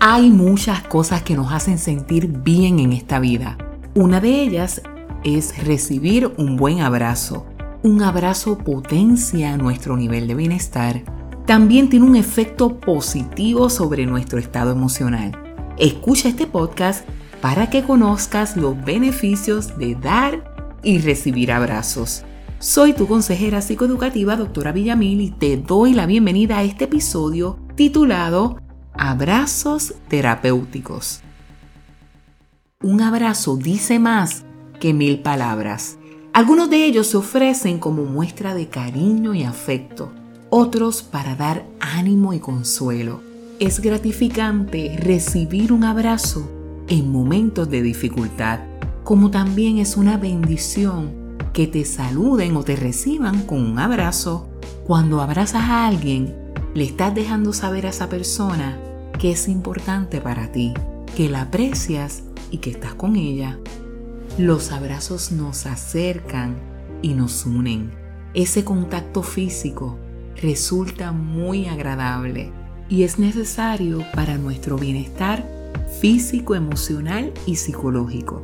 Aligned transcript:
Hay 0.00 0.30
muchas 0.30 0.84
cosas 0.84 1.22
que 1.22 1.34
nos 1.34 1.52
hacen 1.52 1.76
sentir 1.76 2.28
bien 2.28 2.78
en 2.78 2.92
esta 2.92 3.18
vida. 3.18 3.58
Una 3.96 4.20
de 4.20 4.42
ellas 4.42 4.80
es 5.24 5.64
recibir 5.64 6.32
un 6.36 6.56
buen 6.56 6.82
abrazo. 6.82 7.46
Un 7.82 8.02
abrazo 8.02 8.58
potencia 8.58 9.56
nuestro 9.56 9.96
nivel 9.96 10.28
de 10.28 10.36
bienestar. 10.36 11.02
También 11.46 11.90
tiene 11.90 12.06
un 12.06 12.14
efecto 12.14 12.78
positivo 12.78 13.68
sobre 13.70 14.06
nuestro 14.06 14.38
estado 14.38 14.70
emocional. 14.70 15.32
Escucha 15.78 16.28
este 16.28 16.46
podcast 16.46 17.04
para 17.40 17.68
que 17.68 17.82
conozcas 17.82 18.56
los 18.56 18.80
beneficios 18.84 19.78
de 19.78 19.96
dar 19.96 20.78
y 20.84 20.98
recibir 20.98 21.50
abrazos. 21.50 22.22
Soy 22.60 22.92
tu 22.92 23.08
consejera 23.08 23.62
psicoeducativa, 23.62 24.36
doctora 24.36 24.70
Villamil, 24.70 25.20
y 25.20 25.30
te 25.32 25.56
doy 25.56 25.92
la 25.92 26.06
bienvenida 26.06 26.58
a 26.58 26.62
este 26.62 26.84
episodio 26.84 27.58
titulado 27.74 28.58
Abrazos 29.00 29.94
terapéuticos. 30.08 31.20
Un 32.82 33.00
abrazo 33.00 33.56
dice 33.56 34.00
más 34.00 34.42
que 34.80 34.92
mil 34.92 35.20
palabras. 35.20 35.98
Algunos 36.32 36.68
de 36.68 36.84
ellos 36.84 37.06
se 37.06 37.16
ofrecen 37.16 37.78
como 37.78 38.02
muestra 38.02 38.54
de 38.54 38.66
cariño 38.66 39.34
y 39.34 39.44
afecto, 39.44 40.10
otros 40.50 41.04
para 41.04 41.36
dar 41.36 41.64
ánimo 41.78 42.32
y 42.32 42.40
consuelo. 42.40 43.22
Es 43.60 43.78
gratificante 43.78 44.98
recibir 45.00 45.72
un 45.72 45.84
abrazo 45.84 46.50
en 46.88 47.12
momentos 47.12 47.70
de 47.70 47.82
dificultad, 47.82 48.58
como 49.04 49.30
también 49.30 49.78
es 49.78 49.96
una 49.96 50.16
bendición 50.16 51.36
que 51.52 51.68
te 51.68 51.84
saluden 51.84 52.56
o 52.56 52.64
te 52.64 52.74
reciban 52.74 53.42
con 53.42 53.64
un 53.64 53.78
abrazo. 53.78 54.48
Cuando 54.88 55.22
abrazas 55.22 55.62
a 55.62 55.86
alguien, 55.86 56.34
le 56.74 56.82
estás 56.82 57.14
dejando 57.14 57.52
saber 57.52 57.86
a 57.86 57.90
esa 57.90 58.08
persona 58.08 58.76
que 59.18 59.32
es 59.32 59.48
importante 59.48 60.20
para 60.20 60.52
ti, 60.52 60.72
que 61.16 61.28
la 61.28 61.42
aprecias 61.42 62.22
y 62.50 62.58
que 62.58 62.70
estás 62.70 62.94
con 62.94 63.16
ella. 63.16 63.58
Los 64.38 64.70
abrazos 64.70 65.32
nos 65.32 65.66
acercan 65.66 66.56
y 67.02 67.14
nos 67.14 67.44
unen. 67.44 67.90
Ese 68.34 68.64
contacto 68.64 69.22
físico 69.22 69.98
resulta 70.40 71.12
muy 71.12 71.66
agradable 71.66 72.52
y 72.88 73.02
es 73.02 73.18
necesario 73.18 74.04
para 74.14 74.38
nuestro 74.38 74.76
bienestar 74.76 75.44
físico, 76.00 76.54
emocional 76.54 77.32
y 77.46 77.56
psicológico. 77.56 78.42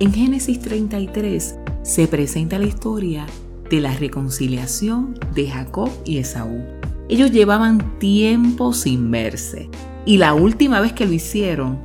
En 0.00 0.12
Génesis 0.12 0.60
33 0.60 1.54
se 1.82 2.08
presenta 2.08 2.58
la 2.58 2.66
historia 2.66 3.26
de 3.70 3.80
la 3.80 3.94
reconciliación 3.94 5.18
de 5.34 5.48
Jacob 5.48 5.90
y 6.04 6.18
Esaú. 6.18 6.73
Ellos 7.08 7.32
llevaban 7.32 7.98
tiempo 7.98 8.72
sin 8.72 9.10
verse 9.10 9.68
y 10.06 10.16
la 10.18 10.34
última 10.34 10.80
vez 10.80 10.92
que 10.92 11.06
lo 11.06 11.12
hicieron 11.12 11.78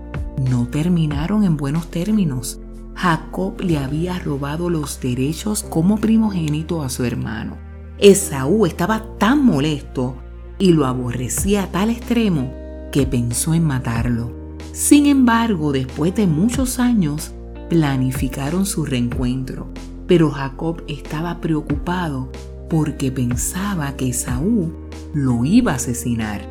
no 0.50 0.67
terminaron 0.67 1.44
en 1.44 1.58
buenos 1.58 1.88
términos. 1.88 2.59
Jacob 2.95 3.61
le 3.61 3.78
había 3.78 4.20
robado 4.20 4.70
los 4.70 5.00
derechos 5.00 5.64
como 5.64 5.98
primogénito 5.98 6.84
a 6.84 6.89
su 6.89 7.03
hermano. 7.03 7.58
Esaú 7.98 8.66
estaba 8.66 9.17
tan 9.17 9.44
molesto 9.44 10.16
y 10.58 10.72
lo 10.72 10.86
aborrecía 10.86 11.64
a 11.64 11.67
tal 11.67 11.89
extremo 11.89 12.54
que 12.92 13.06
pensó 13.06 13.54
en 13.54 13.64
matarlo. 13.64 14.31
Sin 14.72 15.06
embargo, 15.06 15.72
después 15.72 16.16
de 16.16 16.28
muchos 16.28 16.80
años, 16.80 17.33
planificaron 17.70 18.66
su 18.66 18.86
reencuentro, 18.86 19.67
pero 20.08 20.31
Jacob 20.31 20.83
estaba 20.88 21.39
preocupado 21.42 22.31
porque 22.70 23.12
pensaba 23.12 23.95
que 23.95 24.09
Esaú 24.09 24.72
lo 25.14 25.44
iba 25.45 25.73
a 25.73 25.75
asesinar. 25.75 26.42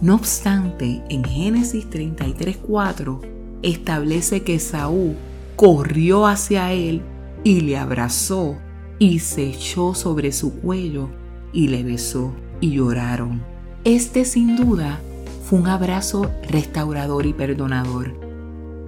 No 0.00 0.16
obstante, 0.16 1.02
en 1.08 1.24
Génesis 1.24 1.88
33:4 1.88 3.20
establece 3.62 4.42
que 4.42 4.56
Esaú 4.56 5.14
corrió 5.56 6.26
hacia 6.26 6.72
él 6.72 7.02
y 7.44 7.60
le 7.60 7.78
abrazó 7.78 8.56
y 8.98 9.20
se 9.20 9.48
echó 9.48 9.94
sobre 9.94 10.32
su 10.32 10.54
cuello 10.60 11.08
y 11.52 11.68
le 11.68 11.82
besó 11.82 12.32
y 12.60 12.72
lloraron. 12.72 13.42
Este 13.84 14.24
sin 14.24 14.56
duda 14.56 15.00
fue 15.44 15.60
un 15.60 15.68
abrazo 15.68 16.30
restaurador 16.48 17.24
y 17.24 17.32
perdonador. 17.32 18.12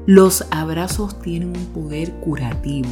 Los 0.07 0.45
abrazos 0.51 1.21
tienen 1.21 1.51
un 1.57 1.67
poder 1.67 2.13
curativo 2.15 2.89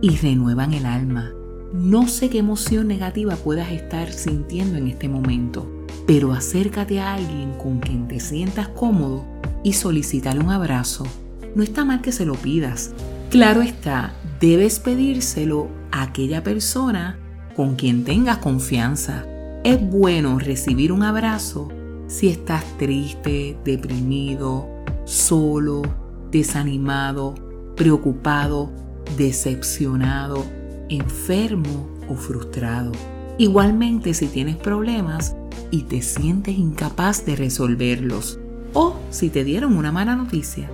y 0.00 0.16
renuevan 0.16 0.72
el 0.72 0.86
alma. 0.86 1.32
No 1.72 2.08
sé 2.08 2.30
qué 2.30 2.38
emoción 2.38 2.88
negativa 2.88 3.36
puedas 3.36 3.70
estar 3.72 4.10
sintiendo 4.10 4.78
en 4.78 4.88
este 4.88 5.06
momento, 5.06 5.70
pero 6.06 6.32
acércate 6.32 6.98
a 6.98 7.12
alguien 7.12 7.52
con 7.58 7.80
quien 7.80 8.08
te 8.08 8.20
sientas 8.20 8.68
cómodo 8.68 9.26
y 9.62 9.74
solicítale 9.74 10.40
un 10.40 10.50
abrazo. 10.50 11.06
No 11.54 11.62
está 11.62 11.84
mal 11.84 12.00
que 12.00 12.10
se 12.10 12.24
lo 12.24 12.36
pidas. 12.36 12.92
Claro 13.28 13.60
está, 13.60 14.14
debes 14.40 14.78
pedírselo 14.78 15.68
a 15.92 16.04
aquella 16.04 16.42
persona 16.42 17.18
con 17.54 17.76
quien 17.76 18.02
tengas 18.02 18.38
confianza. 18.38 19.26
Es 19.62 19.78
bueno 19.78 20.38
recibir 20.38 20.90
un 20.90 21.02
abrazo 21.02 21.68
si 22.06 22.28
estás 22.28 22.64
triste, 22.78 23.58
deprimido, 23.62 24.66
solo, 25.04 25.82
desanimado, 26.30 27.34
preocupado, 27.76 28.72
decepcionado 29.18 30.57
enfermo 30.88 31.88
o 32.08 32.14
frustrado. 32.14 32.92
Igualmente 33.38 34.14
si 34.14 34.26
tienes 34.26 34.56
problemas 34.56 35.36
y 35.70 35.82
te 35.82 36.02
sientes 36.02 36.58
incapaz 36.58 37.24
de 37.24 37.36
resolverlos 37.36 38.38
o 38.72 38.96
si 39.10 39.30
te 39.30 39.44
dieron 39.44 39.76
una 39.76 39.92
mala 39.92 40.16
noticia. 40.16 40.70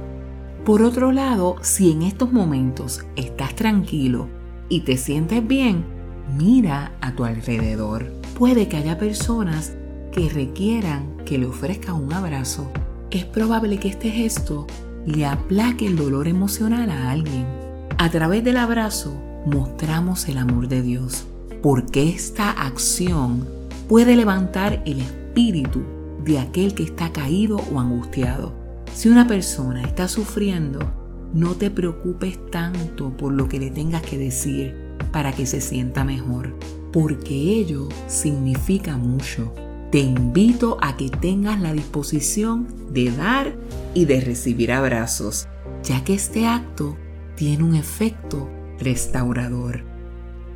Por 0.64 0.82
otro 0.82 1.12
lado, 1.12 1.56
si 1.60 1.90
en 1.92 2.02
estos 2.02 2.32
momentos 2.32 3.04
estás 3.16 3.54
tranquilo 3.54 4.28
y 4.68 4.80
te 4.80 4.96
sientes 4.96 5.46
bien, 5.46 5.84
mira 6.38 6.92
a 7.02 7.14
tu 7.14 7.24
alrededor. 7.24 8.10
Puede 8.38 8.66
que 8.66 8.78
haya 8.78 8.98
personas 8.98 9.74
que 10.10 10.28
requieran 10.28 11.18
que 11.26 11.38
le 11.38 11.46
ofrezcas 11.46 11.94
un 11.94 12.12
abrazo. 12.12 12.70
Es 13.10 13.24
probable 13.24 13.78
que 13.78 13.88
este 13.88 14.10
gesto 14.10 14.66
le 15.06 15.26
aplaque 15.26 15.86
el 15.86 15.96
dolor 15.96 16.28
emocional 16.28 16.90
a 16.90 17.10
alguien. 17.10 17.63
A 17.96 18.10
través 18.10 18.42
del 18.42 18.56
abrazo 18.56 19.14
mostramos 19.46 20.28
el 20.28 20.38
amor 20.38 20.66
de 20.68 20.82
Dios, 20.82 21.26
porque 21.62 22.08
esta 22.08 22.50
acción 22.50 23.46
puede 23.88 24.16
levantar 24.16 24.82
el 24.84 25.00
espíritu 25.00 25.82
de 26.24 26.40
aquel 26.40 26.74
que 26.74 26.82
está 26.82 27.12
caído 27.12 27.56
o 27.72 27.78
angustiado. 27.78 28.52
Si 28.92 29.08
una 29.08 29.28
persona 29.28 29.82
está 29.82 30.08
sufriendo, 30.08 30.80
no 31.32 31.54
te 31.54 31.70
preocupes 31.70 32.38
tanto 32.50 33.16
por 33.16 33.32
lo 33.32 33.48
que 33.48 33.60
le 33.60 33.70
tengas 33.70 34.02
que 34.02 34.18
decir 34.18 34.74
para 35.12 35.32
que 35.32 35.46
se 35.46 35.60
sienta 35.60 36.02
mejor, 36.04 36.58
porque 36.92 37.34
ello 37.34 37.88
significa 38.08 38.96
mucho. 38.96 39.52
Te 39.92 40.00
invito 40.00 40.78
a 40.80 40.96
que 40.96 41.10
tengas 41.10 41.60
la 41.60 41.72
disposición 41.72 42.66
de 42.90 43.12
dar 43.12 43.54
y 43.94 44.06
de 44.06 44.20
recibir 44.20 44.72
abrazos, 44.72 45.46
ya 45.84 46.02
que 46.02 46.14
este 46.14 46.46
acto 46.48 46.96
tiene 47.36 47.64
un 47.64 47.74
efecto 47.74 48.48
restaurador. 48.78 49.82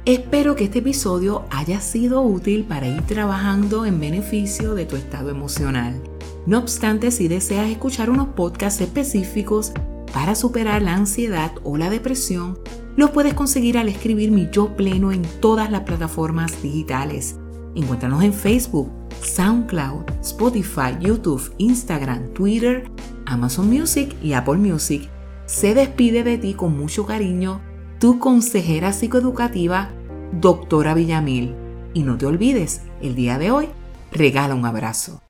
Espero 0.04 0.56
que 0.56 0.64
este 0.64 0.78
episodio 0.78 1.44
haya 1.50 1.80
sido 1.80 2.22
útil 2.22 2.64
para 2.64 2.88
ir 2.88 3.02
trabajando 3.02 3.84
en 3.84 4.00
beneficio 4.00 4.74
de 4.74 4.86
tu 4.86 4.96
estado 4.96 5.30
emocional. 5.30 6.02
No 6.46 6.58
obstante, 6.58 7.10
si 7.10 7.28
deseas 7.28 7.68
escuchar 7.68 8.08
unos 8.08 8.28
podcasts 8.28 8.80
específicos 8.80 9.72
para 10.14 10.34
superar 10.34 10.80
la 10.80 10.94
ansiedad 10.94 11.52
o 11.62 11.76
la 11.76 11.90
depresión, 11.90 12.58
los 12.96 13.10
puedes 13.10 13.34
conseguir 13.34 13.76
al 13.76 13.88
escribir 13.88 14.30
mi 14.30 14.48
yo 14.50 14.74
pleno 14.76 15.12
en 15.12 15.22
todas 15.40 15.70
las 15.70 15.82
plataformas 15.82 16.62
digitales. 16.62 17.36
Encuéntranos 17.74 18.24
en 18.24 18.32
Facebook, 18.32 18.90
SoundCloud, 19.20 20.04
Spotify, 20.22 20.96
YouTube, 20.98 21.52
Instagram, 21.58 22.32
Twitter, 22.32 22.90
Amazon 23.26 23.68
Music 23.68 24.16
y 24.22 24.32
Apple 24.32 24.56
Music. 24.56 25.08
Se 25.48 25.72
despide 25.72 26.24
de 26.24 26.36
ti 26.36 26.52
con 26.52 26.76
mucho 26.76 27.06
cariño 27.06 27.62
tu 27.98 28.18
consejera 28.18 28.92
psicoeducativa, 28.92 29.88
doctora 30.30 30.92
Villamil. 30.92 31.56
Y 31.94 32.02
no 32.02 32.18
te 32.18 32.26
olvides, 32.26 32.82
el 33.00 33.14
día 33.14 33.38
de 33.38 33.50
hoy, 33.50 33.68
regala 34.12 34.54
un 34.54 34.66
abrazo. 34.66 35.22